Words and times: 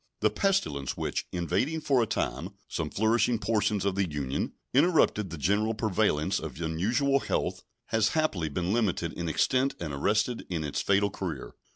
The 0.21 0.31
pestilence 0.31 0.97
which, 0.97 1.27
invading 1.31 1.79
for 1.81 2.01
a 2.01 2.07
time 2.07 2.55
some 2.67 2.89
flourishing 2.89 3.37
portions 3.37 3.85
of 3.85 3.93
the 3.93 4.09
Union, 4.11 4.53
interrupted 4.73 5.29
the 5.29 5.37
general 5.37 5.75
prevalence 5.75 6.39
of 6.39 6.59
unusual 6.59 7.19
health 7.19 7.61
has 7.89 8.09
happily 8.17 8.49
been 8.49 8.73
limited 8.73 9.13
in 9.13 9.29
extent 9.29 9.75
and 9.79 9.93
arrested 9.93 10.47
in 10.49 10.63
its 10.63 10.81
fatal 10.81 11.11
career. 11.11 11.53